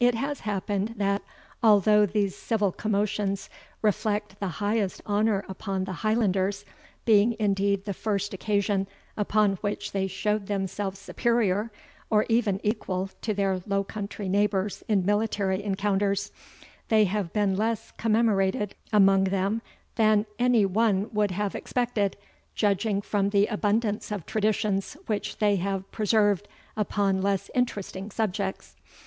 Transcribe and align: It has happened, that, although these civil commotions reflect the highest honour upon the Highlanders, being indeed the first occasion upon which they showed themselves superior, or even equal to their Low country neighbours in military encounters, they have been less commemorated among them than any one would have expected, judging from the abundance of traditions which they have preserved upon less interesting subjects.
It 0.00 0.14
has 0.14 0.40
happened, 0.48 0.94
that, 0.96 1.20
although 1.62 2.06
these 2.06 2.34
civil 2.34 2.72
commotions 2.72 3.50
reflect 3.82 4.40
the 4.40 4.48
highest 4.64 5.02
honour 5.06 5.44
upon 5.46 5.84
the 5.84 5.92
Highlanders, 5.92 6.64
being 7.04 7.36
indeed 7.38 7.84
the 7.84 7.92
first 7.92 8.32
occasion 8.32 8.86
upon 9.14 9.56
which 9.56 9.92
they 9.92 10.06
showed 10.06 10.46
themselves 10.46 10.98
superior, 10.98 11.70
or 12.08 12.24
even 12.30 12.60
equal 12.62 13.10
to 13.20 13.34
their 13.34 13.60
Low 13.66 13.84
country 13.84 14.26
neighbours 14.26 14.84
in 14.88 15.04
military 15.04 15.62
encounters, 15.62 16.32
they 16.88 17.04
have 17.04 17.34
been 17.34 17.54
less 17.54 17.90
commemorated 17.98 18.74
among 18.90 19.24
them 19.24 19.60
than 19.96 20.24
any 20.38 20.64
one 20.64 21.10
would 21.12 21.32
have 21.32 21.54
expected, 21.54 22.16
judging 22.54 23.02
from 23.02 23.28
the 23.28 23.44
abundance 23.48 24.10
of 24.10 24.24
traditions 24.24 24.96
which 25.08 25.36
they 25.36 25.56
have 25.56 25.92
preserved 25.92 26.48
upon 26.74 27.20
less 27.20 27.50
interesting 27.54 28.10
subjects. 28.10 28.74